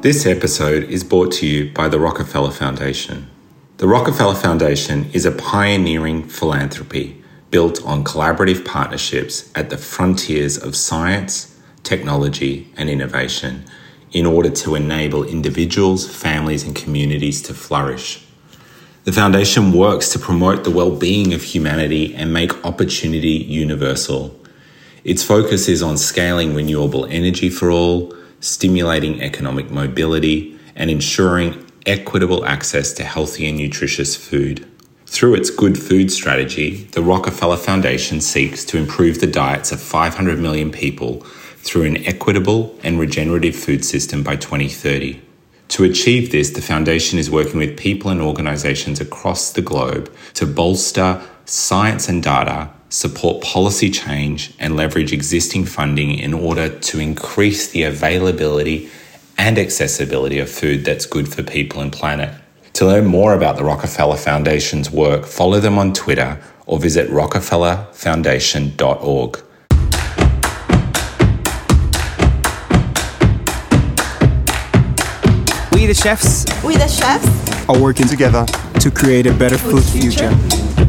[0.00, 3.28] This episode is brought to you by the Rockefeller Foundation.
[3.78, 10.76] The Rockefeller Foundation is a pioneering philanthropy built on collaborative partnerships at the frontiers of
[10.76, 13.64] science, technology, and innovation
[14.12, 18.24] in order to enable individuals, families, and communities to flourish.
[19.02, 24.38] The Foundation works to promote the well being of humanity and make opportunity universal.
[25.02, 32.44] Its focus is on scaling renewable energy for all, stimulating economic mobility, and ensuring equitable
[32.44, 34.66] access to healthy and nutritious food.
[35.06, 40.38] Through its Good Food strategy, the Rockefeller Foundation seeks to improve the diets of 500
[40.38, 41.20] million people
[41.56, 45.20] through an equitable and regenerative food system by 2030.
[45.68, 50.46] To achieve this, the Foundation is working with people and organisations across the globe to
[50.46, 57.70] bolster science and data, support policy change, and leverage existing funding in order to increase
[57.70, 58.88] the availability
[59.36, 62.34] and accessibility of food that's good for people and planet.
[62.74, 69.42] To learn more about the Rockefeller Foundation's work, follow them on Twitter or visit rockefellerfoundation.org.
[75.72, 78.44] We the chefs We the chefs are working together
[78.80, 80.30] to create a better food future.
[80.30, 80.87] I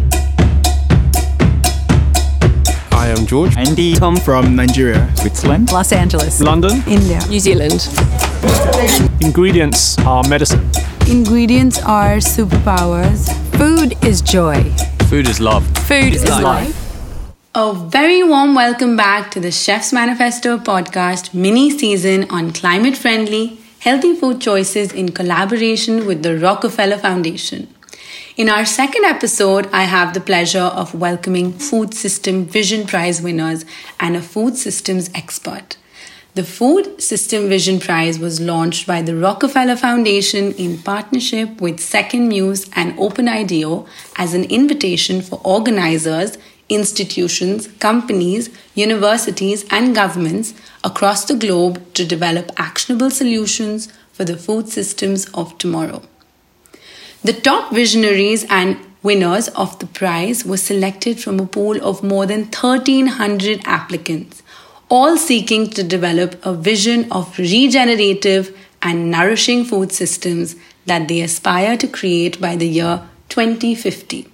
[3.30, 3.56] George.
[3.58, 5.08] Andy Tom from Nigeria.
[5.16, 6.82] Switzerland, Los Angeles, London.
[6.88, 7.20] India.
[7.30, 7.88] New Zealand.
[9.22, 10.68] Ingredients are medicine.
[11.08, 13.32] Ingredients are superpowers.
[13.56, 14.64] Food is joy.
[15.12, 15.64] Food is love.
[15.88, 16.76] Food is life.
[17.54, 23.60] A very warm welcome back to the Chef's Manifesto podcast mini season on climate friendly,
[23.78, 27.68] healthy food choices in collaboration with the Rockefeller Foundation.
[28.40, 33.66] In our second episode, I have the pleasure of welcoming Food System Vision Prize winners
[34.00, 35.76] and a food systems expert.
[36.36, 42.30] The Food System Vision Prize was launched by the Rockefeller Foundation in partnership with Second
[42.30, 46.38] Muse and OpenIDEO as an invitation for organizers,
[46.70, 54.70] institutions, companies, universities, and governments across the globe to develop actionable solutions for the food
[54.70, 56.02] systems of tomorrow.
[57.22, 62.26] The top visionaries and winners of the prize were selected from a pool of more
[62.26, 64.42] than 1,300 applicants,
[64.90, 71.76] all seeking to develop a vision of regenerative and nourishing food systems that they aspire
[71.78, 74.28] to create by the year 2050.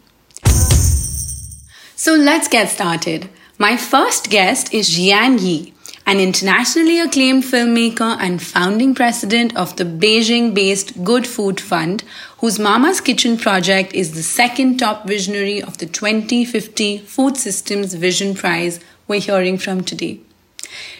[1.96, 3.30] So let's get started.
[3.58, 5.74] My first guest is Jian Yi,
[6.08, 12.04] an internationally acclaimed filmmaker and founding president of the Beijing based Good Food Fund,
[12.40, 18.36] whose Mama's Kitchen project is the second top visionary of the 2050 Food Systems Vision
[18.36, 20.20] Prize we're hearing from today.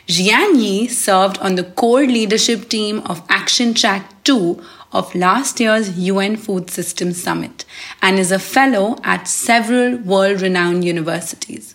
[0.08, 6.00] Jian Yi served on the core leadership team of Action Track 2 of last year's
[6.00, 7.66] UN Food Systems Summit
[8.02, 11.75] and is a fellow at several world renowned universities.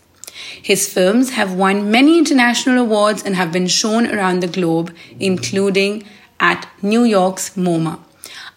[0.62, 6.04] His films have won many international awards and have been shown around the globe, including
[6.38, 7.98] at New York's MoMA.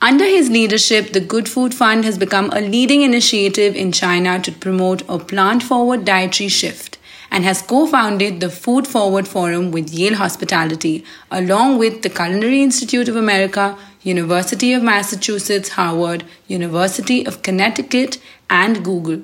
[0.01, 4.51] Under his leadership, the Good Food Fund has become a leading initiative in China to
[4.51, 6.97] promote a plant forward dietary shift
[7.31, 12.61] and has co founded the Food Forward Forum with Yale Hospitality, along with the Culinary
[12.61, 18.19] Institute of America, University of Massachusetts, Harvard, University of Connecticut,
[18.49, 19.23] and Google.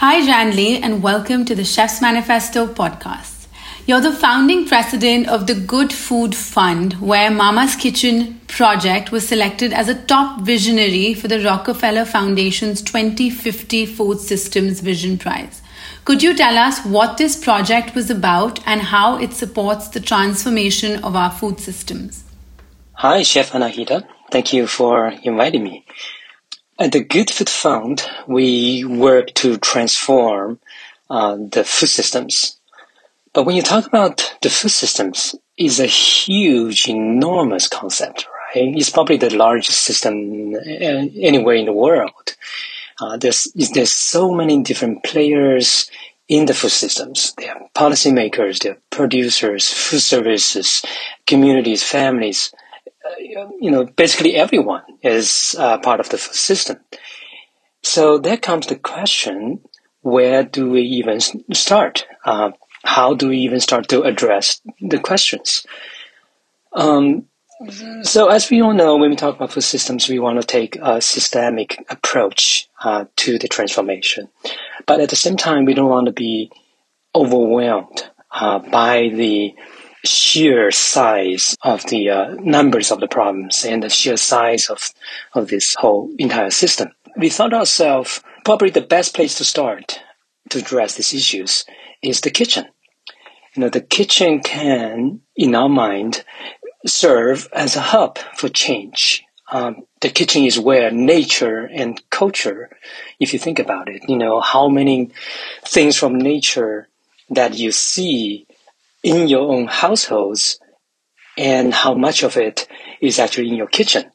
[0.00, 3.48] Hi, Jian Yi, and welcome to the Chef's Manifesto podcast.
[3.84, 9.72] You're the founding president of the Good Food Fund, where Mama's Kitchen project was selected
[9.72, 15.62] as a top visionary for the Rockefeller Foundation's 2050 Food Systems Vision Prize.
[16.04, 21.02] Could you tell us what this project was about and how it supports the transformation
[21.02, 22.22] of our food systems?
[22.92, 24.06] Hi, Chef Anahita.
[24.30, 25.84] Thank you for inviting me.
[26.80, 30.60] At the Good Food Fund, we work to transform
[31.10, 32.56] uh, the food systems.
[33.32, 38.76] But when you talk about the food systems, it's a huge, enormous concept, right?
[38.76, 42.36] It's probably the largest system uh, anywhere in the world.
[43.00, 45.90] Uh, there's there's so many different players
[46.28, 47.34] in the food systems.
[47.38, 50.84] There are policymakers, there are producers, food services,
[51.26, 52.52] communities, families.
[53.08, 56.78] Uh, you know, basically everyone is uh, part of the system.
[57.82, 59.60] So there comes the question:
[60.02, 61.20] Where do we even
[61.52, 62.06] start?
[62.24, 62.50] Uh,
[62.84, 65.66] how do we even start to address the questions?
[66.72, 67.26] Um,
[68.02, 70.76] so, as we all know, when we talk about food systems, we want to take
[70.80, 74.28] a systemic approach uh, to the transformation.
[74.86, 76.52] But at the same time, we don't want to be
[77.14, 79.54] overwhelmed uh, by the
[80.04, 84.90] sheer size of the uh, numbers of the problems and the sheer size of,
[85.34, 86.90] of this whole entire system.
[87.16, 90.00] We thought ourselves probably the best place to start
[90.50, 91.64] to address these issues
[92.02, 92.66] is the kitchen.
[93.54, 96.24] You know, the kitchen can, in our mind,
[96.86, 99.24] serve as a hub for change.
[99.50, 102.70] Um, the kitchen is where nature and culture,
[103.18, 105.10] if you think about it, you know, how many
[105.64, 106.88] things from nature
[107.30, 108.46] that you see
[109.02, 110.58] in your own households
[111.36, 112.66] and how much of it
[113.00, 114.10] is actually in your kitchen.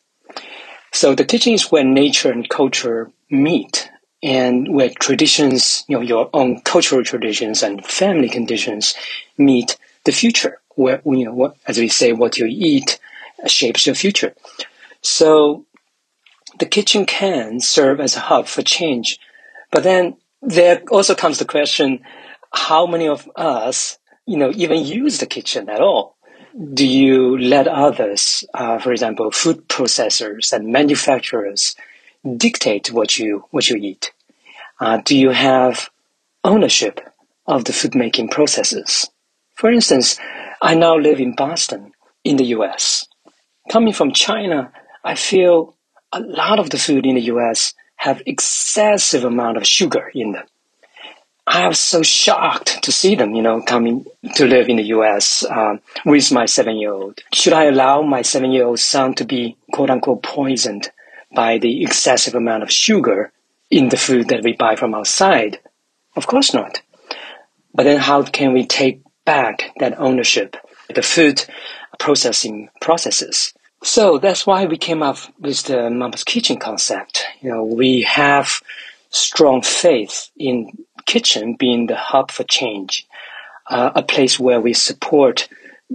[0.91, 3.89] So the kitchen is where nature and culture meet
[4.21, 8.95] and where traditions, you know, your own cultural traditions and family conditions
[9.37, 12.99] meet the future, where, you know, what, as we say, what you eat
[13.47, 14.33] shapes your future.
[15.01, 15.65] So
[16.59, 19.19] the kitchen can serve as a hub for change.
[19.71, 22.01] But then there also comes the question,
[22.51, 26.15] how many of us you know, even use the kitchen at all?
[26.73, 31.75] Do you let others, uh, for example, food processors and manufacturers,
[32.37, 34.11] dictate what you what you eat?
[34.79, 35.89] Uh, do you have
[36.43, 37.01] ownership
[37.47, 39.09] of the food making processes?
[39.55, 40.19] For instance,
[40.61, 41.91] I now live in Boston,
[42.23, 43.05] in the U.S.
[43.71, 44.71] Coming from China,
[45.03, 45.75] I feel
[46.11, 47.73] a lot of the food in the U.S.
[47.97, 50.45] have excessive amount of sugar in them.
[51.45, 54.05] I was so shocked to see them, you know, coming
[54.35, 55.43] to live in the U.S.
[55.49, 57.19] Um, with my seven-year-old.
[57.33, 60.89] Should I allow my seven-year-old son to be "quote unquote" poisoned
[61.35, 63.31] by the excessive amount of sugar
[63.69, 65.59] in the food that we buy from outside?
[66.15, 66.81] Of course not.
[67.73, 70.55] But then, how can we take back that ownership,
[70.93, 71.43] the food
[71.99, 73.53] processing processes?
[73.83, 77.25] So that's why we came up with the Mama's Kitchen concept.
[77.41, 78.61] You know, we have
[79.09, 80.71] strong faith in
[81.05, 83.07] kitchen being the hub for change,
[83.69, 85.47] uh, a place where we support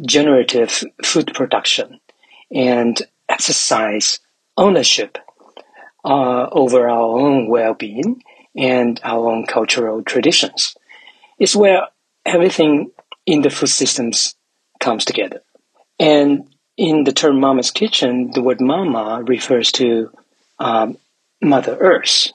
[0.03, 2.01] generative food production
[2.51, 4.21] and exercise
[4.57, 5.19] ownership
[6.05, 8.23] uh, over our own well-being
[8.57, 10.77] and our own cultural traditions.
[11.39, 11.89] It's where
[12.25, 12.91] everything
[13.27, 14.35] in the food systems
[14.81, 15.43] comes together.
[15.99, 20.11] And in the term Mama's Kitchen, the word Mama refers to
[20.59, 20.97] um,
[21.43, 22.29] Mother Earth,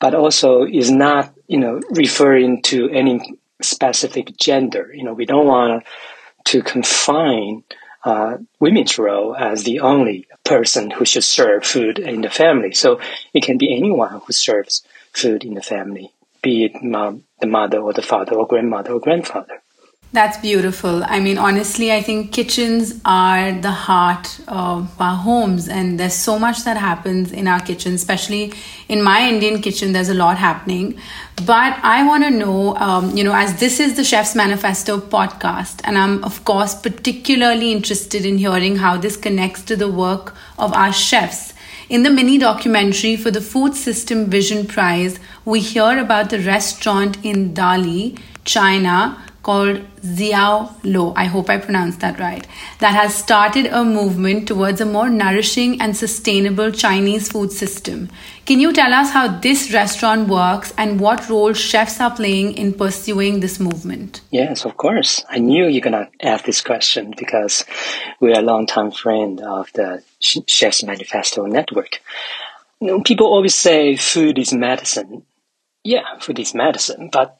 [0.00, 3.20] but also is not you know, referring to any
[3.60, 4.90] specific gender.
[4.94, 5.84] You know, we don't want
[6.46, 7.62] to confine
[8.04, 12.72] uh, women's role as the only person who should serve food in the family.
[12.72, 13.00] So
[13.34, 14.82] it can be anyone who serves
[15.12, 16.10] food in the family,
[16.42, 19.61] be it mom, the mother or the father or grandmother or grandfather.
[20.14, 21.02] That's beautiful.
[21.04, 26.38] I mean, honestly, I think kitchens are the heart of our homes, and there's so
[26.38, 28.52] much that happens in our kitchen, especially
[28.90, 29.94] in my Indian kitchen.
[29.94, 31.00] There's a lot happening.
[31.46, 35.80] But I want to know, um, you know, as this is the Chef's Manifesto podcast,
[35.84, 40.74] and I'm, of course, particularly interested in hearing how this connects to the work of
[40.74, 41.54] our chefs.
[41.88, 47.16] In the mini documentary for the Food System Vision Prize, we hear about the restaurant
[47.24, 52.46] in Dali, China called Xiao Lo, I hope I pronounced that right,
[52.78, 58.08] that has started a movement towards a more nourishing and sustainable Chinese food system.
[58.46, 62.72] Can you tell us how this restaurant works and what role chefs are playing in
[62.74, 64.20] pursuing this movement?
[64.30, 65.24] Yes, of course.
[65.28, 67.64] I knew you're going to ask this question because
[68.20, 72.00] we're a long-time friend of the Chefs Manifesto Network.
[72.80, 75.24] You know, people always say food is medicine.
[75.84, 77.38] Yeah, food is medicine, but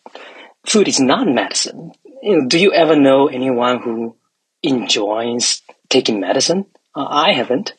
[0.66, 1.92] food is not medicine.
[2.22, 4.16] You know, do you ever know anyone who
[4.62, 6.66] enjoys taking medicine?
[6.94, 7.74] Uh, I haven't.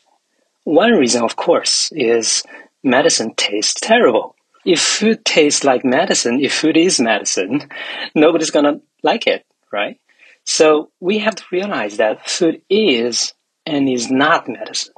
[0.64, 2.42] One reason, of course, is
[2.82, 4.34] medicine tastes terrible.
[4.64, 7.68] If food tastes like medicine, if food is medicine,
[8.14, 10.00] nobody's gonna like it, right?
[10.44, 13.34] So we have to realize that food is
[13.66, 14.94] and is not medicine.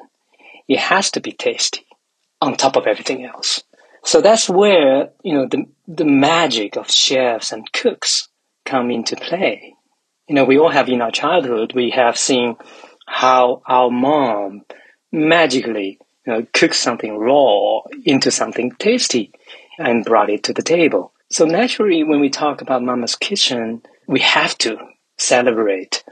[0.68, 1.86] It has to be tasty
[2.40, 3.62] on top of everything else.
[4.06, 8.28] So that's where, you know, the, the magic of chefs and cooks
[8.64, 9.74] come into play.
[10.28, 12.54] You know, we all have in our childhood, we have seen
[13.08, 14.64] how our mom
[15.10, 19.32] magically you know, cooked something raw into something tasty
[19.76, 21.12] and brought it to the table.
[21.32, 24.78] So naturally, when we talk about Mama's Kitchen, we have to
[25.18, 26.04] celebrate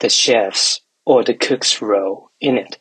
[0.00, 2.78] the chef's or the cook's role in it.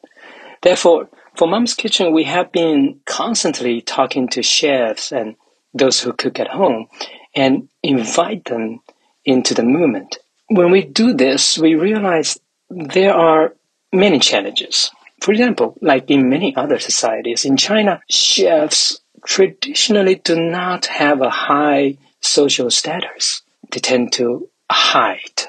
[0.62, 5.36] Therefore, for Mom's Kitchen, we have been constantly talking to chefs and
[5.74, 6.88] those who cook at home
[7.36, 8.82] and invite them
[9.26, 10.18] into the movement.
[10.48, 13.56] When we do this, we realize there are
[13.92, 14.92] many challenges.
[15.22, 21.30] For example, like in many other societies, in China, chefs traditionally do not have a
[21.30, 23.42] high social status.
[23.72, 25.42] They tend to hide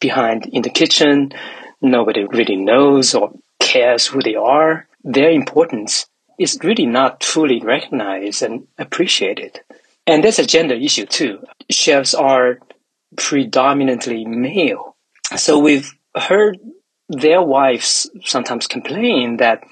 [0.00, 1.32] behind in the kitchen.
[1.80, 4.86] Nobody really knows or cares who they are.
[5.04, 6.06] Their importance
[6.38, 9.60] is really not fully recognized and appreciated.
[10.06, 11.44] And there's a gender issue too.
[11.70, 12.58] Chefs are
[13.16, 14.96] predominantly male.
[15.36, 16.58] So we've heard
[17.08, 19.62] their wives sometimes complain that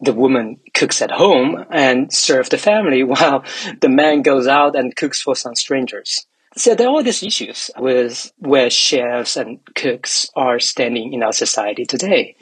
[0.00, 3.44] the woman cooks at home and serves the family while
[3.80, 6.26] the man goes out and cooks for some strangers.
[6.56, 11.32] So there are all these issues with where chefs and cooks are standing in our
[11.32, 12.36] society today.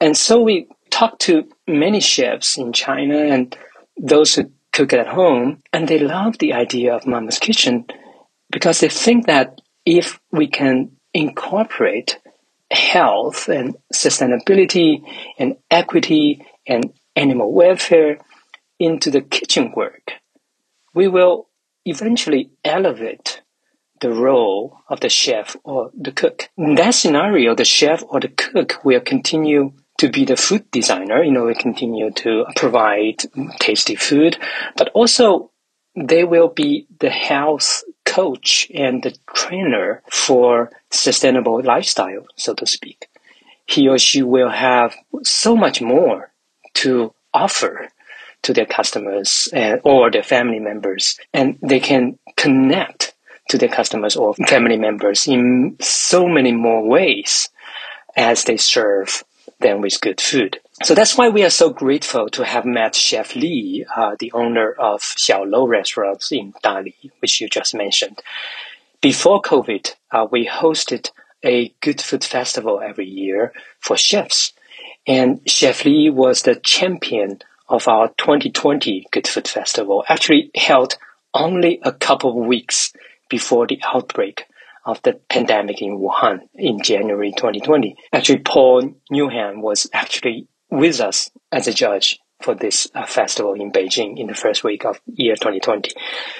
[0.00, 3.56] And so we talked to many chefs in China and
[3.96, 7.86] those who cook at home, and they love the idea of Mama's Kitchen
[8.50, 12.18] because they think that if we can incorporate
[12.70, 15.02] health and sustainability
[15.38, 18.18] and equity and animal welfare
[18.78, 20.12] into the kitchen work,
[20.94, 21.48] we will
[21.84, 23.42] eventually elevate
[24.00, 26.48] the role of the chef or the cook.
[26.56, 31.22] In that scenario, the chef or the cook will continue to be the food designer,
[31.22, 33.22] you know, will continue to provide
[33.58, 34.38] tasty food,
[34.78, 35.50] but also
[35.94, 43.08] they will be the health coach and the trainer for sustainable lifestyle, so to speak.
[43.66, 46.32] He or she will have so much more
[46.76, 47.88] to offer
[48.44, 53.12] to their customers and, or their family members, and they can connect
[53.50, 57.50] to their customers or family members in so many more ways
[58.16, 59.24] as they serve
[59.60, 60.60] them with good food.
[60.82, 64.72] So that's why we are so grateful to have met Chef Li, uh, the owner
[64.72, 68.20] of Xiao Xiaolou restaurants in Dali, which you just mentioned.
[69.00, 71.10] Before COVID, uh, we hosted
[71.42, 74.52] a good food festival every year for chefs.
[75.06, 80.96] And Chef Li was the champion of our 2020 Good Food Festival, actually held
[81.32, 82.92] only a couple of weeks
[83.28, 84.44] before the outbreak
[84.84, 87.96] of the pandemic in Wuhan in January 2020.
[88.12, 93.70] Actually, Paul Newnham was actually with us as a judge for this uh, festival in
[93.70, 95.92] Beijing in the first week of year 2020.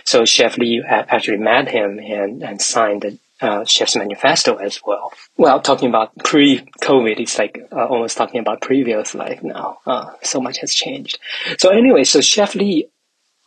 [0.05, 5.13] So Chef Li actually met him and, and signed the uh, Chef's Manifesto as well.
[5.37, 9.79] Well, talking about pre-COVID, it's like uh, almost talking about previous life now.
[9.87, 11.19] Uh, so much has changed.
[11.59, 12.89] So anyway, so Chef Li,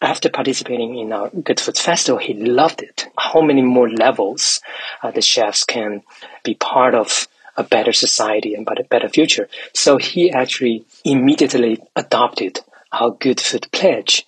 [0.03, 3.07] after participating in our Good Food Festival, he loved it.
[3.17, 4.61] How many more levels
[5.01, 6.03] uh, the chefs can
[6.43, 9.47] be part of a better society and a better future.
[9.73, 12.59] So he actually immediately adopted
[12.91, 14.25] our Good Food Pledge.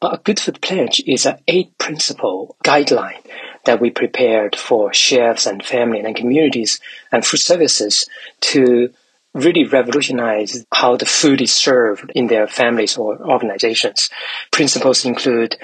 [0.00, 3.20] A Good Food Pledge is an eight principle guideline
[3.64, 8.08] that we prepared for chefs and family and communities and food services
[8.40, 8.92] to
[9.34, 14.10] really revolutionize how the food is served in their families or organizations.
[14.50, 15.56] Principles include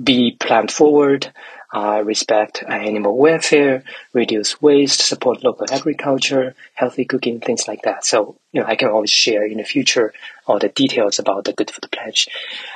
[0.00, 1.32] be plant forward,
[1.72, 3.82] uh, respect animal welfare,
[4.12, 8.04] reduce waste, support local agriculture, healthy cooking, things like that.
[8.04, 10.12] So, you know, I can always share in the future
[10.46, 12.28] all the details about the Good Food Pledge.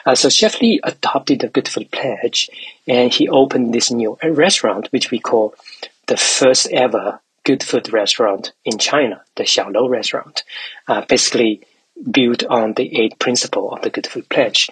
[0.05, 2.51] Uh, so Chef Li adopted the Good Food Pledge
[2.89, 5.55] and he opened this new restaurant, which we call
[6.07, 10.45] the first ever good food restaurant in China, the Xiaolou restaurant,
[10.87, 11.63] uh, basically
[12.11, 14.69] built on the eight principle of the Good Food Pledge.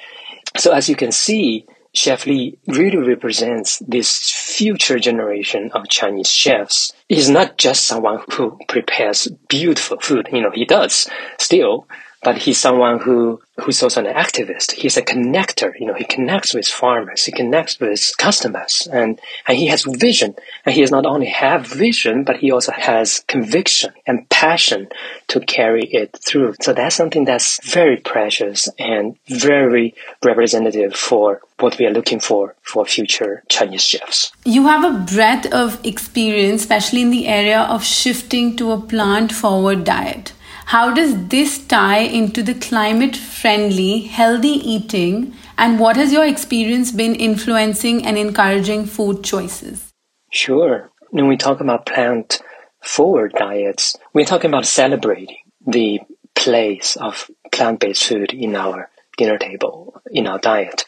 [0.59, 1.64] So as you can see,
[1.95, 6.92] Chef Li really represents this future generation of Chinese chefs.
[7.09, 10.28] He's not just someone who prepares beautiful food.
[10.30, 11.88] You know, he does still,
[12.23, 14.73] but he's someone who who's also an activist.
[14.73, 15.73] He's a connector.
[15.78, 20.35] You know, he connects with farmers, he connects with customers, and and he has vision.
[20.64, 24.88] And he does not only have vision, but he also has conviction and passion
[25.28, 26.54] to carry it through.
[26.61, 29.94] So that's something that's very precious and very
[30.25, 34.32] representative for what we are looking for for future Chinese chefs.
[34.44, 39.32] You have a breadth of experience, especially in the area of shifting to a plant
[39.32, 40.32] forward diet.
[40.66, 45.32] How does this tie into the climate friendly, healthy eating?
[45.56, 49.92] And what has your experience been influencing and encouraging food choices?
[50.32, 50.90] Sure.
[51.11, 52.42] When we talk about plant
[52.82, 56.00] forward diets, we're talking about celebrating the
[56.35, 60.85] place of plant based food in our dinner table, in our diet.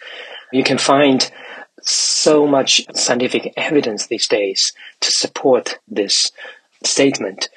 [0.52, 1.30] You can find
[1.82, 6.32] so much scientific evidence these days to support this
[6.82, 7.49] statement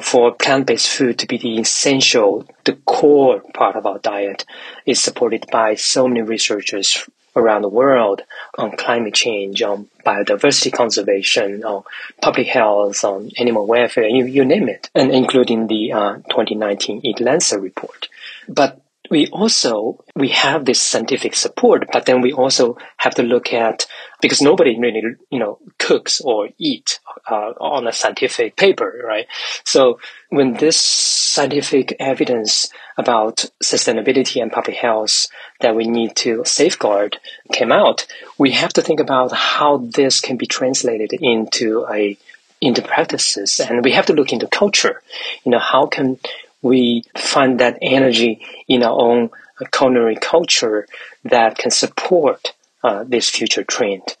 [0.00, 4.44] for plant-based food to be the essential, the core part of our diet
[4.86, 8.22] is supported by so many researchers around the world
[8.58, 11.82] on climate change, on biodiversity conservation, on
[12.20, 17.20] public health, on animal welfare, you, you name it, and including the uh, 2019 Eat
[17.20, 18.08] Lancet report.
[18.48, 23.52] But we also we have this scientific support, but then we also have to look
[23.52, 23.86] at
[24.22, 29.26] because nobody really you know cooks or eat uh, on a scientific paper, right?
[29.64, 29.98] So
[30.30, 35.26] when this scientific evidence about sustainability and public health
[35.60, 37.18] that we need to safeguard
[37.52, 38.06] came out,
[38.38, 42.16] we have to think about how this can be translated into a
[42.60, 45.02] into practices, and we have to look into culture.
[45.44, 46.18] You know, how can
[46.64, 49.30] we find that energy in our own
[49.70, 50.88] culinary culture
[51.22, 54.16] that can support uh, this future trend.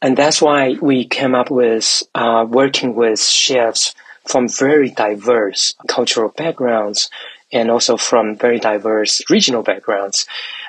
[0.00, 3.94] And that's why we came up with uh, working with chefs
[4.26, 7.10] from very diverse cultural backgrounds
[7.52, 10.26] and also from very diverse regional backgrounds,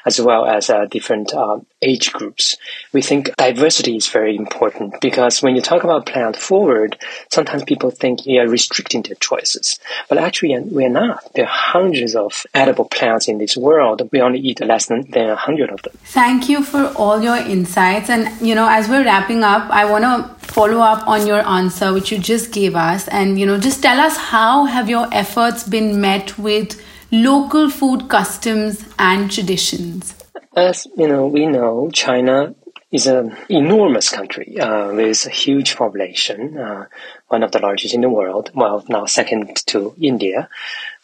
[0.08, 2.56] as well as uh, different uh, age groups.
[2.94, 6.98] We think diversity is very important because when you talk about plant forward,
[7.30, 11.20] sometimes people think you are restricting their choices, but actually we're not.
[11.36, 13.98] There are hundreds of edible plants in this world.
[14.14, 15.94] We only eat less than, than a hundred of them.
[16.06, 18.10] Thank you for all your insights.
[18.10, 21.92] And, you know, as we're wrapping up, I want to follow up on your answer,
[21.92, 23.08] which you just gave us.
[23.10, 28.10] And, you know, just tell us how have your efforts been met with local food
[28.10, 30.16] customs and traditions?
[30.56, 32.56] As you know, we know China
[32.90, 36.86] is an enormous country uh, with a huge population, uh,
[37.28, 40.48] one of the largest in the world, well, now second to India.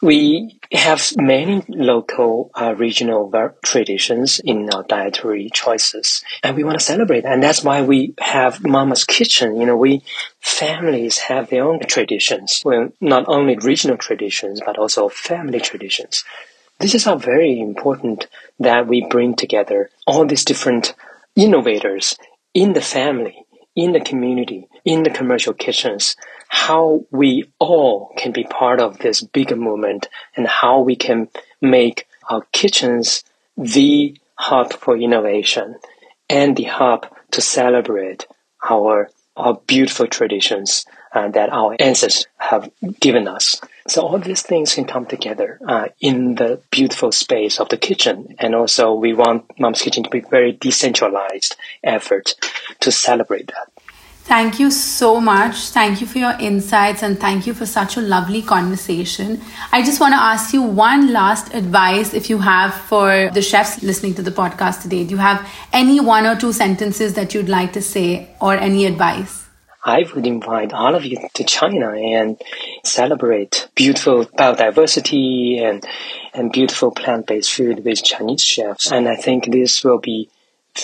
[0.01, 3.31] We have many local uh, regional
[3.63, 7.25] traditions in our dietary choices, and we want to celebrate.
[7.25, 9.59] And that's why we have Mama's Kitchen.
[9.59, 10.03] You know, we
[10.39, 16.23] families have their own traditions, well, not only regional traditions, but also family traditions.
[16.79, 18.27] This is how very important
[18.59, 20.93] that we bring together all these different
[21.35, 22.15] innovators
[22.53, 26.15] in the family, in the community, in the commercial kitchens,
[26.47, 31.27] how we all can be part of this bigger movement and how we can
[31.61, 33.23] make our kitchens
[33.57, 35.75] the hub for innovation
[36.29, 38.27] and the hub to celebrate
[38.69, 43.61] our, our beautiful traditions uh, that our ancestors have given us.
[43.87, 48.35] So all these things can come together uh, in the beautiful space of the kitchen.
[48.39, 52.35] And also we want Mom's Kitchen to be very decentralized effort
[52.79, 53.69] to celebrate that.
[54.25, 55.55] Thank you so much.
[55.71, 59.41] Thank you for your insights and thank you for such a lovely conversation.
[59.73, 63.83] I just want to ask you one last advice if you have for the chefs
[63.83, 65.03] listening to the podcast today.
[65.03, 68.85] Do you have any one or two sentences that you'd like to say or any
[68.85, 69.42] advice?
[69.85, 72.41] I would invite all of you to China and
[72.85, 75.85] celebrate beautiful biodiversity and,
[76.33, 78.91] and beautiful plant-based food with Chinese chefs.
[78.91, 80.29] And I think this will be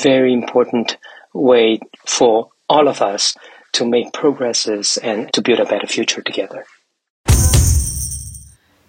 [0.01, 0.97] very important
[1.33, 3.35] way for all of us
[3.71, 6.65] to make progresses and to build a better future together.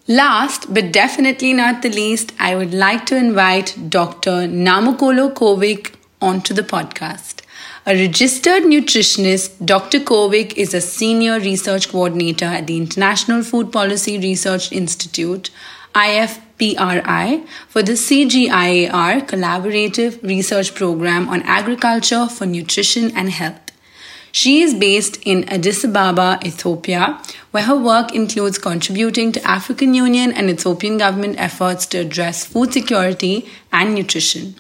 [0.09, 4.49] Last but definitely not the least, I would like to invite Dr.
[4.49, 7.40] Namukolo Covic onto the podcast.
[7.87, 10.01] A registered nutritionist, Dr.
[10.01, 15.49] Covic is a senior research coordinator at the International Food Policy Research Institute,
[15.95, 23.73] IFPRI, for the CGIAR Collaborative Research Program on Agriculture for Nutrition and Health.
[24.31, 27.19] She is based in Addis Ababa, Ethiopia,
[27.51, 32.75] where her work includes contributing to African Union and Ethiopian government efforts to address food
[32.75, 34.60] security and nutrition.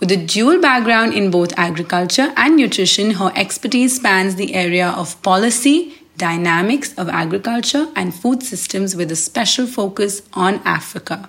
[0.00, 5.20] With a dual background in both agriculture and nutrition, her expertise spans the area of
[5.22, 11.28] policy, dynamics of agriculture, and food systems with a special focus on Africa.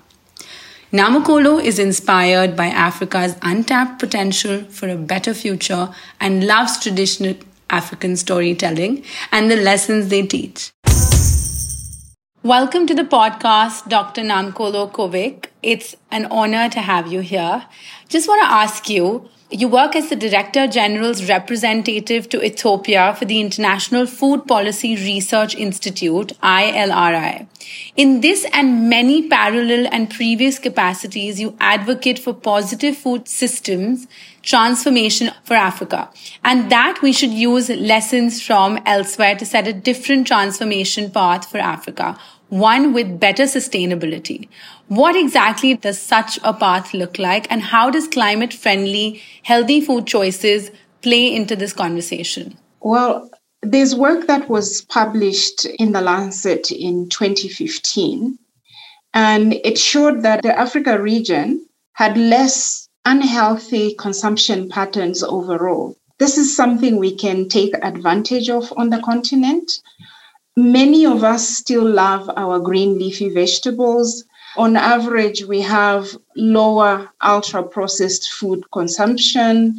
[0.93, 7.35] Namukolo is inspired by Africa's untapped potential for a better future and loves traditional
[7.71, 10.71] African storytelling and the lessons they teach.
[12.41, 14.21] Welcome to the podcast, Dr.
[14.21, 15.47] Namukolo Covic.
[15.61, 17.65] It's an honor to have you here.
[18.07, 23.25] Just want to ask you you work as the Director General's representative to Ethiopia for
[23.25, 27.47] the International Food Policy Research Institute, ILRI.
[27.95, 34.07] In this and many parallel and previous capacities, you advocate for positive food systems
[34.43, 36.09] transformation for Africa.
[36.43, 41.57] And that we should use lessons from elsewhere to set a different transformation path for
[41.57, 42.17] Africa,
[42.49, 44.47] one with better sustainability.
[44.87, 50.07] What exactly does such a path look like and how does climate friendly, healthy food
[50.07, 52.57] choices play into this conversation?
[52.81, 53.29] Well,
[53.61, 58.37] there's work that was published in the Lancet in 2015,
[59.13, 65.95] and it showed that the Africa region had less unhealthy consumption patterns overall.
[66.19, 69.71] This is something we can take advantage of on the continent.
[70.59, 74.25] Many of us still love our green leafy vegetables.
[74.57, 79.73] On average, we have lower ultra processed food consumption,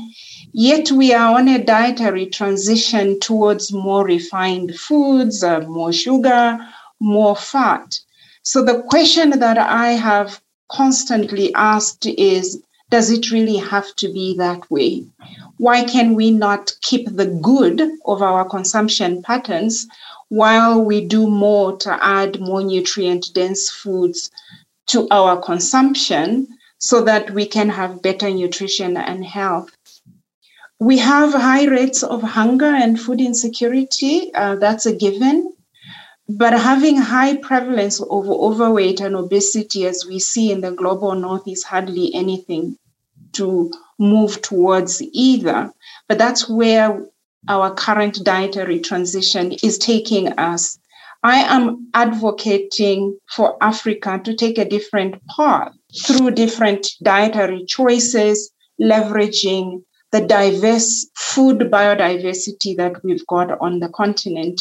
[0.52, 6.58] yet we are on a dietary transition towards more refined foods, uh, more sugar,
[6.98, 8.00] more fat.
[8.42, 10.40] So the question that I have
[10.70, 15.04] constantly asked is does it really have to be that way?
[15.58, 19.86] Why can we not keep the good of our consumption patterns
[20.30, 24.30] while we do more to add more nutrient dense foods
[24.86, 26.46] to our consumption
[26.78, 29.70] so that we can have better nutrition and health?
[30.78, 34.32] We have high rates of hunger and food insecurity.
[34.32, 35.52] Uh, that's a given.
[36.28, 41.46] But having high prevalence of overweight and obesity, as we see in the global north,
[41.48, 42.78] is hardly anything
[43.32, 45.72] to move towards either.
[46.08, 47.04] But that's where
[47.48, 50.78] our current dietary transition is taking us.
[51.22, 55.72] I am advocating for Africa to take a different path
[56.04, 58.50] through different dietary choices,
[58.80, 64.60] leveraging the diverse food biodiversity that we've got on the continent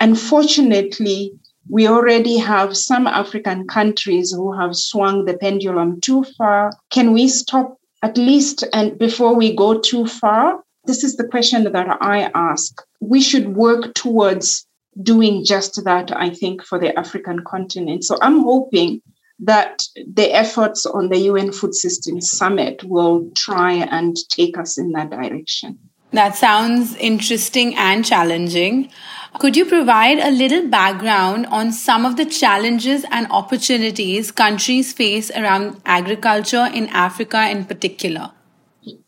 [0.00, 1.34] Unfortunately,
[1.68, 6.72] we already have some African countries who have swung the pendulum too far.
[6.90, 10.64] Can we stop at least and before we go too far?
[10.90, 12.82] This is the question that I ask.
[12.98, 14.66] We should work towards
[15.00, 18.02] doing just that, I think, for the African continent.
[18.02, 19.00] So I'm hoping
[19.38, 24.90] that the efforts on the UN Food Systems Summit will try and take us in
[24.90, 25.78] that direction.
[26.10, 28.90] That sounds interesting and challenging.
[29.38, 35.30] Could you provide a little background on some of the challenges and opportunities countries face
[35.30, 38.32] around agriculture in Africa in particular?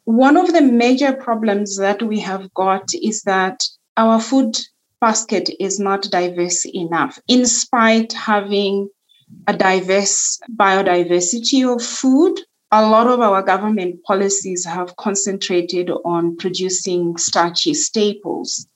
[0.05, 3.65] One of the major problems that we have got is that
[3.97, 4.57] our food
[5.01, 8.89] basket is not diverse enough, in spite having
[9.47, 12.41] a diverse biodiversity of food
[12.75, 18.67] a lot of our government policies have concentrated on producing starchy staples.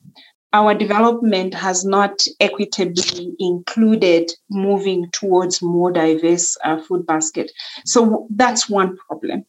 [0.53, 7.51] Our development has not equitably included moving towards more diverse uh, food basket.
[7.87, 9.47] So that's one problem.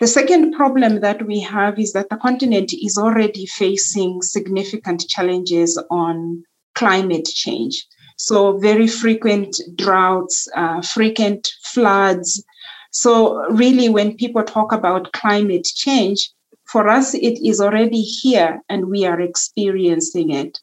[0.00, 5.80] The second problem that we have is that the continent is already facing significant challenges
[5.90, 7.86] on climate change.
[8.16, 12.44] So, very frequent droughts, uh, frequent floods,
[12.90, 16.30] so, really, when people talk about climate change,
[16.64, 20.58] for us, it is already here and we are experiencing it.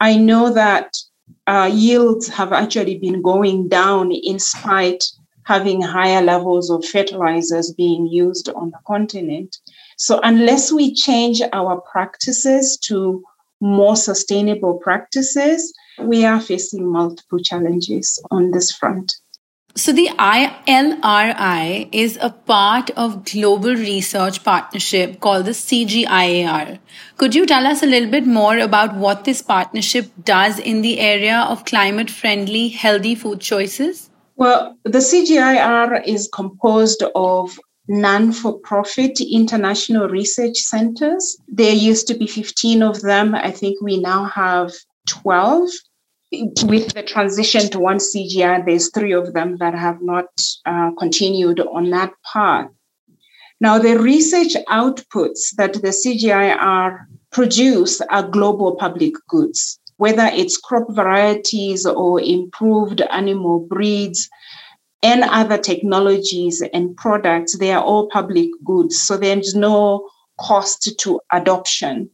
[0.00, 0.96] I know that
[1.46, 5.04] uh, yields have actually been going down in spite
[5.46, 9.56] having higher levels of fertilizers being used on the continent.
[9.96, 13.22] So unless we change our practices to
[13.60, 19.12] more sustainable practices, we are facing multiple challenges on this front.
[19.76, 26.80] So the ILRI is a part of global research partnership called the CGIAR.
[27.18, 30.98] Could you tell us a little bit more about what this partnership does in the
[30.98, 34.10] area of climate friendly healthy food choices?
[34.36, 41.36] Well, the CGIAR is composed of non for profit international research centers.
[41.48, 43.34] There used to be 15 of them.
[43.34, 44.72] I think we now have
[45.06, 45.70] 12
[46.64, 50.26] with the transition to one CGIAR, there's three of them that have not
[50.64, 52.68] uh, continued on that path.
[53.60, 60.86] Now, the research outputs that the CGIAR produce are global public goods, whether it's crop
[60.90, 64.28] varieties or improved animal breeds
[65.02, 69.00] and other technologies and products, they are all public goods.
[69.00, 72.10] So there's no cost to adoption.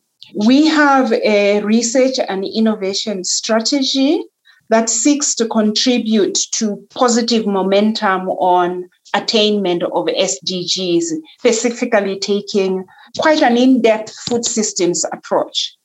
[0.47, 4.23] We have a research and innovation strategy
[4.71, 11.05] that seeks to contribute to positive momentum on attainment of SDGs,
[11.39, 12.85] specifically taking
[13.19, 15.77] quite an in depth food systems approach.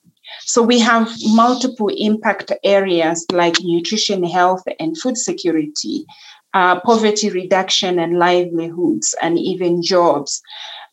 [0.48, 6.06] So we have multiple impact areas like nutrition, health, and food security,
[6.54, 10.40] uh, poverty reduction and livelihoods, and even jobs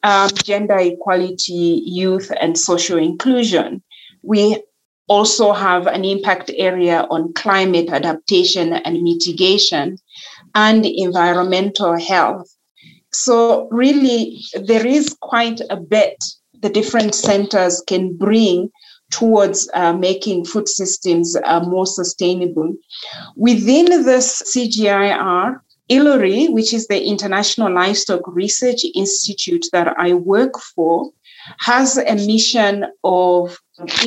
[0.04, 3.82] um, gender equality, youth, and social inclusion.
[4.24, 4.62] We
[5.08, 9.98] also have an impact area on climate adaptation and mitigation
[10.54, 12.54] and environmental health.
[13.14, 16.22] So, really, there is quite a bit
[16.62, 18.70] the different centers can bring
[19.12, 22.74] towards uh, making food systems uh, more sustainable.
[23.36, 31.12] Within this CGIAR, ILRI, which is the International Livestock Research Institute that I work for,
[31.60, 33.60] has a mission of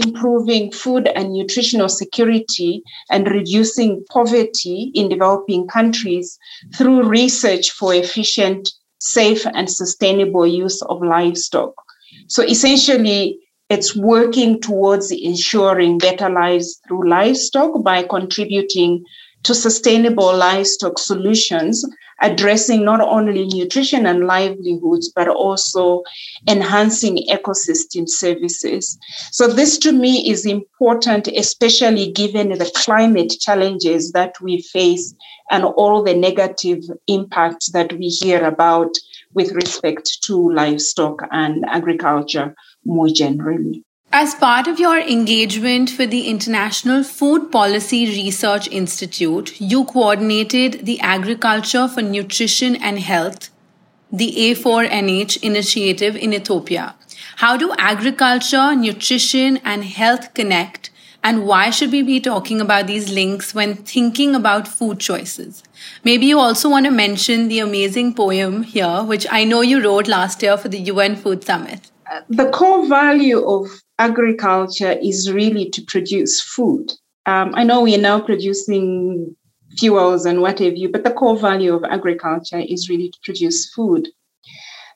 [0.05, 6.39] improving food and nutritional security and reducing poverty in developing countries
[6.75, 11.75] through research for efficient, safe, and sustainable use of livestock.
[12.27, 19.05] So essentially, it's working towards ensuring better lives through livestock by contributing
[19.45, 21.85] to sustainable livestock solutions,
[22.21, 26.03] addressing not only nutrition and livelihoods, but also
[26.49, 28.99] enhancing ecosystem services.
[29.31, 35.15] So, this to me is important, especially given the climate challenges that we face
[35.51, 38.97] and all the negative impacts that we hear about
[39.35, 42.55] with respect to livestock and agriculture
[42.89, 43.85] more generally.
[44.11, 50.99] As part of your engagement with the International Food Policy Research Institute, you coordinated the
[51.01, 53.51] Agriculture for Nutrition and Health,
[54.11, 56.95] the A4NH initiative in Ethiopia.
[57.37, 60.91] How do agriculture, nutrition, and health connect?
[61.23, 65.63] And why should we be talking about these links when thinking about food choices?
[66.03, 70.09] Maybe you also want to mention the amazing poem here, which I know you wrote
[70.09, 71.91] last year for the UN Food Summit.
[72.29, 73.69] The core value of
[73.99, 76.93] agriculture is really to produce food.
[77.27, 79.37] Um, I know we are now producing
[79.77, 83.71] fuels and what have you, but the core value of agriculture is really to produce
[83.73, 84.09] food.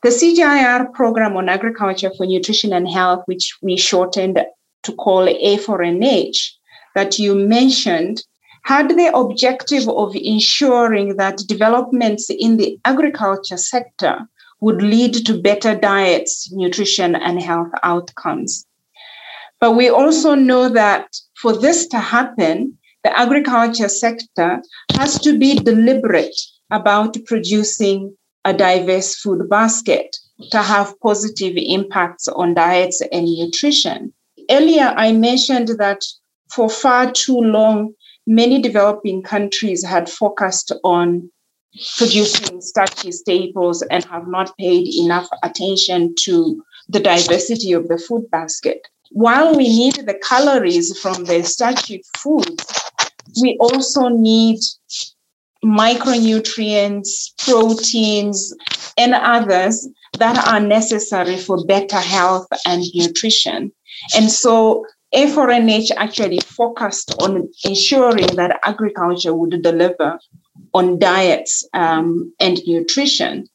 [0.03, 4.41] The CGIAR program on agriculture for nutrition and health, which we shortened
[4.83, 6.39] to call A4NH,
[6.95, 8.23] that you mentioned,
[8.65, 14.27] had the objective of ensuring that developments in the agriculture sector
[14.63, 18.65] would lead to better diets, nutrition, and health outcomes.
[19.61, 24.63] But we also know that for this to happen, the agriculture sector
[24.95, 30.17] has to be deliberate about producing a diverse food basket
[30.53, 34.13] to have positive impacts on diets and nutrition.
[34.49, 36.05] Earlier, I mentioned that
[36.51, 37.95] for far too long,
[38.29, 41.31] many developing countries had focused on
[41.97, 48.31] producing starchy staples and have not paid enough attention to the diversity of the food
[48.31, 52.67] basket while we need the calories from the starchy foods,
[53.41, 54.59] we also need
[55.65, 58.55] micronutrients, proteins,
[58.97, 63.71] and others that are necessary for better health and nutrition.
[64.17, 70.19] And so A4NH actually focused on ensuring that agriculture would deliver
[70.75, 73.49] on diets um, and nutrition.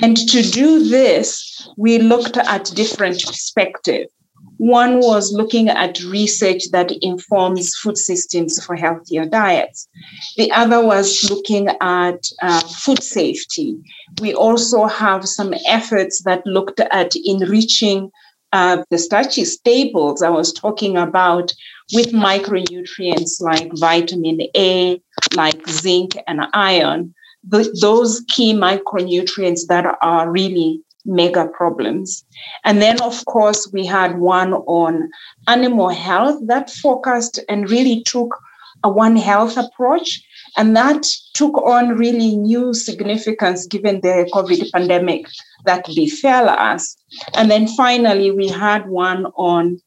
[0.00, 4.10] And to do this, we looked at different perspectives.
[4.58, 9.88] One was looking at research that informs food systems for healthier diets.
[10.36, 13.78] The other was looking at uh, food safety.
[14.20, 18.10] We also have some efforts that looked at enriching
[18.52, 21.52] uh, the starchy staples I was talking about
[21.92, 25.00] with micronutrients like vitamin A,
[25.34, 27.14] like zinc and iron.
[27.44, 32.24] Those key micronutrients that are really mega problems.
[32.64, 35.10] And then, of course, we had one on
[35.48, 38.38] animal health that focused and really took
[38.84, 40.22] a One Health approach.
[40.56, 45.26] And that took on really new significance given the COVID pandemic
[45.64, 46.96] that befell us.
[47.34, 49.80] And then finally, we had one on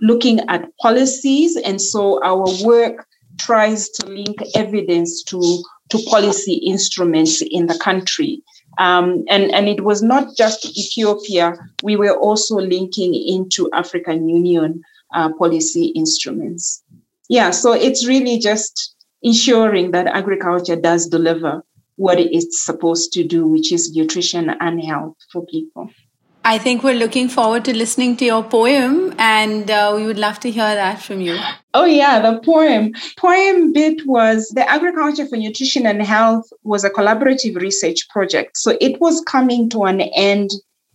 [0.00, 1.56] looking at policies.
[1.56, 3.06] And so our work
[3.46, 5.40] tries to link evidence to,
[5.90, 8.42] to policy instruments in the country.
[8.78, 14.82] Um, and, and it was not just Ethiopia, we were also linking into African Union
[15.14, 16.82] uh, policy instruments.
[17.28, 21.62] Yeah, so it's really just ensuring that agriculture does deliver
[21.96, 25.90] what it's supposed to do, which is nutrition and health for people.
[26.42, 30.40] I think we're looking forward to listening to your poem, and uh, we would love
[30.40, 31.38] to hear that from you.
[31.74, 32.94] Oh, yeah, the poem.
[33.18, 38.56] Poem bit was the Agriculture for Nutrition and Health was a collaborative research project.
[38.56, 40.50] So it was coming to an end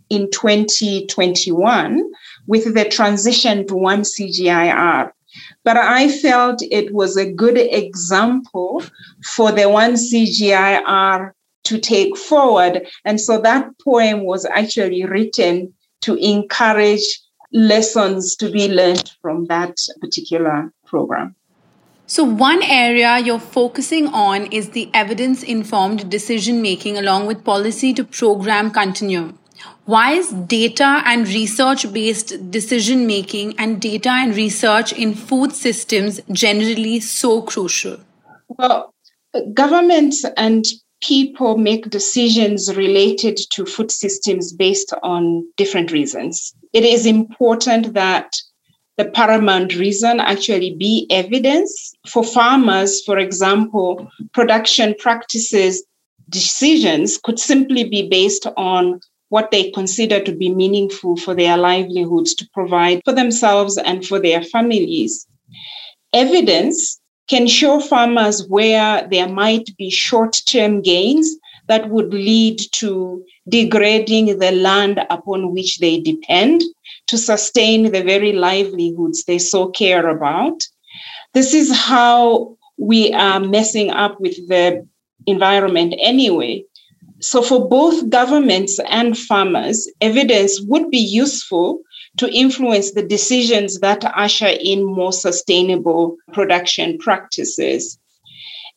[0.09, 2.11] in 2021
[2.47, 5.11] with the transition to one CGIAR.
[5.63, 8.83] But I felt it was a good example
[9.35, 11.33] for the one CGIAR
[11.65, 12.87] to take forward.
[13.03, 17.03] And so that poem was actually written to encourage
[17.51, 21.35] lessons to be learned from that particular program.
[22.07, 27.95] So, one area you're focusing on is the evidence informed decision making along with policy
[27.95, 29.39] to program continuum.
[29.85, 36.19] Why is data and research based decision making and data and research in food systems
[36.31, 37.97] generally so crucial?
[38.49, 38.93] Well,
[39.53, 40.65] governments and
[41.05, 46.53] people make decisions related to food systems based on different reasons.
[46.73, 48.35] It is important that
[48.97, 51.93] the paramount reason actually be evidence.
[52.07, 55.85] For farmers, for example, production practices
[56.29, 62.33] decisions could simply be based on what they consider to be meaningful for their livelihoods
[62.35, 65.27] to provide for themselves and for their families.
[66.13, 71.35] Evidence can show farmers where there might be short term gains
[71.67, 76.61] that would lead to degrading the land upon which they depend
[77.07, 80.63] to sustain the very livelihoods they so care about.
[81.33, 84.87] This is how we are messing up with the
[85.25, 86.63] environment anyway.
[87.21, 91.79] So, for both governments and farmers, evidence would be useful
[92.17, 97.99] to influence the decisions that usher in more sustainable production practices.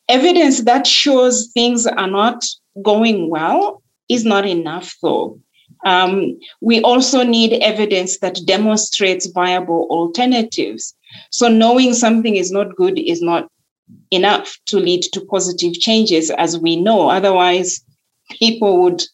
[0.09, 2.45] Evidence that shows things are not
[2.83, 5.39] going well is not enough, though.
[5.85, 10.95] Um, we also need evidence that demonstrates viable alternatives.
[11.31, 13.49] So, knowing something is not good is not
[14.11, 17.11] enough to lead to positive changes, as we know.
[17.11, 17.81] Otherwise,
[18.31, 19.05] people would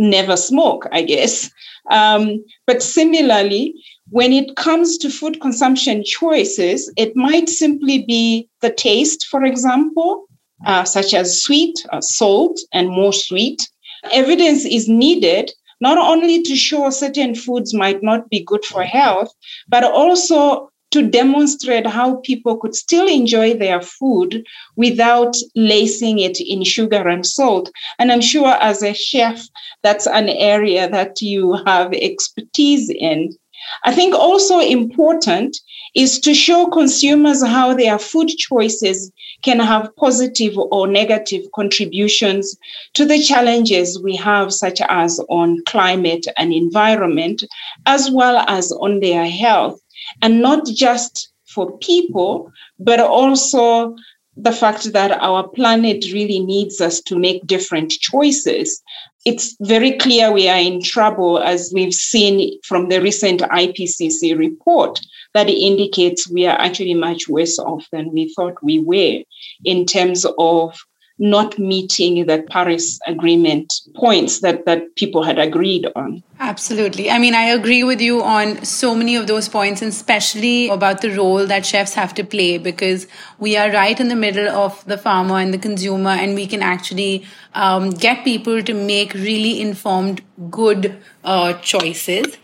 [0.00, 1.50] never smoke, I guess.
[1.90, 3.74] Um, but similarly,
[4.08, 10.26] when it comes to food consumption choices, it might simply be the taste, for example,
[10.66, 13.68] uh, such as sweet, uh, salt, and more sweet.
[14.12, 19.32] Evidence is needed not only to show certain foods might not be good for health,
[19.68, 24.44] but also to demonstrate how people could still enjoy their food
[24.76, 27.70] without lacing it in sugar and salt.
[27.98, 29.46] And I'm sure as a chef,
[29.82, 33.36] that's an area that you have expertise in.
[33.84, 35.56] I think also important
[35.94, 42.56] is to show consumers how their food choices can have positive or negative contributions
[42.94, 47.42] to the challenges we have, such as on climate and environment,
[47.86, 49.80] as well as on their health
[50.22, 53.96] and not just for people, but also
[54.36, 58.82] the fact that our planet really needs us to make different choices.
[59.26, 65.00] It's very clear we are in trouble, as we've seen from the recent IPCC report,
[65.34, 69.22] that indicates we are actually much worse off than we thought we were
[69.64, 70.78] in terms of
[71.20, 76.22] not meeting the Paris Agreement points that, that people had agreed on.
[76.40, 77.10] Absolutely.
[77.10, 81.02] I mean, I agree with you on so many of those points, and especially about
[81.02, 83.06] the role that chefs have to play because
[83.38, 86.62] we are right in the middle of the farmer and the consumer, and we can
[86.62, 92.38] actually um, get people to make really informed, good uh, choices.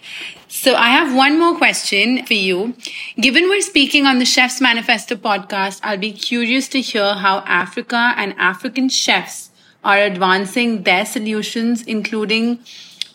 [0.67, 2.75] So I have one more question for you.
[3.21, 8.13] Given we're speaking on the Chef's Manifesto podcast, I'll be curious to hear how Africa
[8.17, 9.51] and African chefs
[9.85, 12.59] are advancing their solutions, including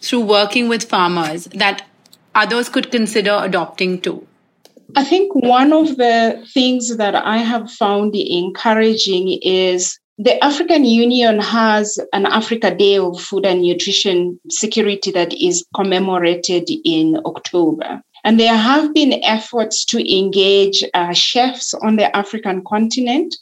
[0.01, 1.85] through working with farmers that
[2.35, 4.25] others could consider adopting too.
[4.95, 11.39] I think one of the things that I have found encouraging is the African Union
[11.39, 18.01] has an Africa Day of Food and Nutrition Security that is commemorated in October.
[18.23, 23.35] And there have been efforts to engage uh, chefs on the African continent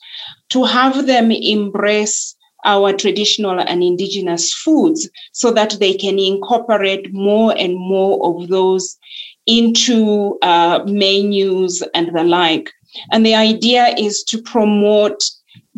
[0.49, 7.53] to have them embrace our traditional and indigenous foods so that they can incorporate more
[7.57, 8.97] and more of those
[9.45, 12.69] into uh, menus and the like.
[13.11, 15.23] And the idea is to promote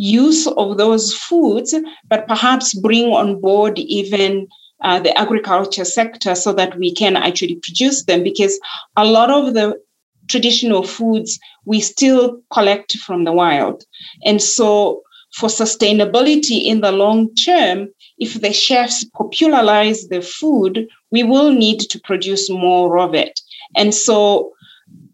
[0.02, 1.76] use of those foods,
[2.08, 4.48] but perhaps bring on board even
[4.82, 8.60] uh, the agriculture sector so that we can actually produce them because
[8.98, 9.80] a lot of the
[10.28, 13.84] traditional foods we still collect from the wild.
[14.26, 15.04] And so,
[15.38, 17.88] for sustainability in the long term,
[18.18, 23.40] if the chefs popularize the food, we will need to produce more of it.
[23.76, 24.52] And so,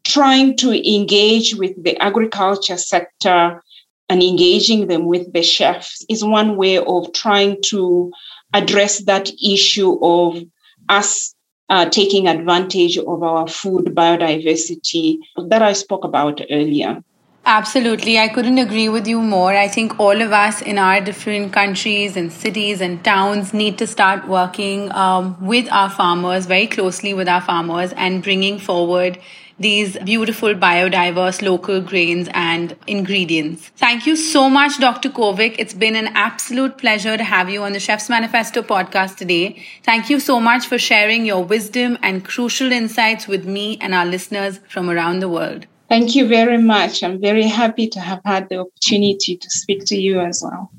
[0.06, 3.62] trying to engage with the agriculture sector
[4.10, 8.12] and engaging them with the chefs is one way of trying to
[8.54, 10.42] address that issue of
[10.90, 11.36] us
[11.70, 15.18] uh, taking advantage of our food biodiversity
[15.50, 17.04] that I spoke about earlier.
[17.46, 18.20] Absolutely.
[18.20, 19.56] I couldn't agree with you more.
[19.56, 23.88] I think all of us in our different countries and cities and towns need to
[23.88, 29.18] start working um, with our farmers, very closely with our farmers, and bringing forward
[29.60, 33.70] these beautiful biodiverse local grains and ingredients.
[33.76, 35.10] Thank you so much, Dr.
[35.10, 35.56] Covic.
[35.58, 39.64] It's been an absolute pleasure to have you on the Chef's Manifesto podcast today.
[39.84, 44.06] Thank you so much for sharing your wisdom and crucial insights with me and our
[44.06, 45.66] listeners from around the world.
[45.90, 47.02] Thank you very much.
[47.02, 50.72] I'm very happy to have had the opportunity to speak to you as well.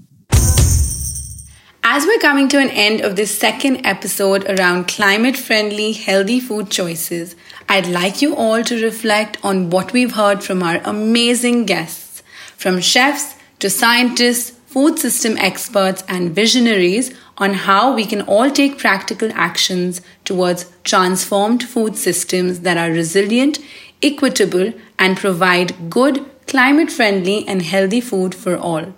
[1.83, 6.71] As we're coming to an end of this second episode around climate friendly, healthy food
[6.71, 7.35] choices,
[7.71, 12.23] I'd like you all to reflect on what we've heard from our amazing guests,
[12.57, 18.79] from chefs to scientists, food system experts, and visionaries on how we can all take
[18.79, 23.59] practical actions towards transformed food systems that are resilient,
[24.03, 28.95] equitable, and provide good, climate friendly, and healthy food for all.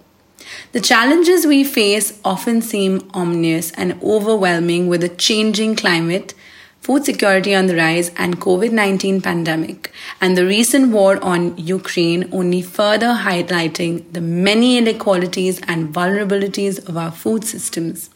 [0.70, 6.34] The challenges we face often seem ominous and overwhelming with a changing climate,
[6.80, 12.28] food security on the rise, and COVID 19 pandemic, and the recent war on Ukraine
[12.32, 18.10] only further highlighting the many inequalities and vulnerabilities of our food systems.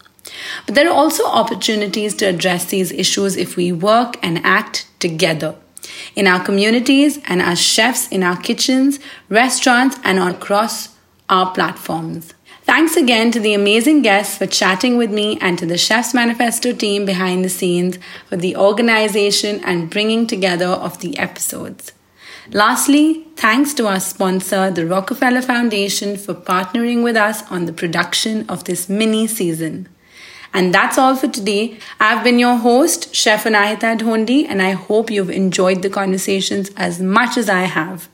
[0.66, 5.56] But there are also opportunities to address these issues if we work and act together.
[6.16, 8.98] In our communities and as chefs in our kitchens,
[9.28, 10.96] restaurants, and across
[11.28, 12.33] our platforms.
[12.66, 16.72] Thanks again to the amazing guests for chatting with me and to the Chefs Manifesto
[16.72, 21.92] team behind the scenes for the organization and bringing together of the episodes.
[22.50, 28.48] Lastly, thanks to our sponsor, the Rockefeller Foundation, for partnering with us on the production
[28.48, 29.86] of this mini season.
[30.54, 31.78] And that's all for today.
[32.00, 36.98] I've been your host, Chef Anahita Dhondi, and I hope you've enjoyed the conversations as
[36.98, 38.08] much as I have.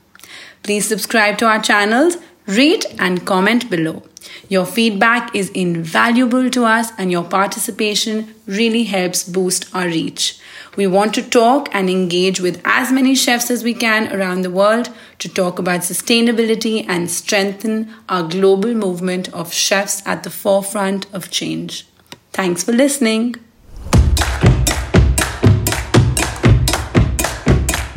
[0.61, 2.17] Please subscribe to our channels,
[2.47, 4.03] rate, and comment below.
[4.49, 10.39] Your feedback is invaluable to us, and your participation really helps boost our reach.
[10.77, 14.49] We want to talk and engage with as many chefs as we can around the
[14.49, 14.89] world
[15.19, 21.29] to talk about sustainability and strengthen our global movement of chefs at the forefront of
[21.29, 21.87] change.
[22.31, 23.35] Thanks for listening.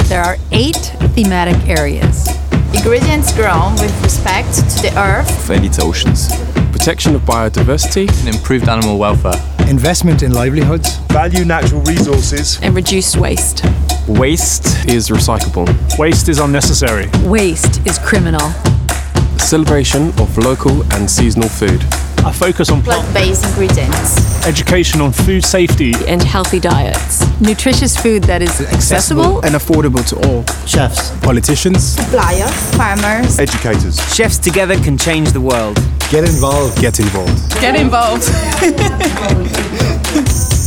[0.08, 2.43] There are eight thematic areas.
[2.74, 6.28] Ingredients grown with respect to the earth and its oceans.
[6.72, 9.40] Protection of biodiversity and improved animal welfare.
[9.68, 10.96] Investment in livelihoods.
[11.08, 12.58] Value natural resources.
[12.62, 13.64] and reduce waste.
[14.08, 15.66] Waste is recyclable.
[15.98, 17.08] Waste is unnecessary.
[17.24, 18.50] Waste is criminal.
[19.38, 21.80] Celebration of local and seasonal food.
[22.26, 25.92] A focus on plant Plant-based ingredients education on food safety.
[26.06, 27.22] and healthy diets.
[27.40, 29.40] Nutritious food that is accessible.
[29.44, 30.44] and affordable to all.
[30.66, 31.82] Chefs, Politicians.
[31.82, 35.76] Suppliers, farmers, educators, Chefs together can change the world.
[36.10, 36.78] get involved.
[36.80, 37.60] Get involved.
[37.60, 38.24] get involved.